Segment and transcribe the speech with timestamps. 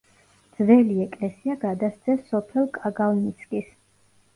[0.59, 3.75] ძველი ეკლესია გადასცეს სოფელ კაგალნიცკის.